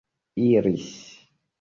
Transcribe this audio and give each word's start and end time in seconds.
iris 0.45 0.89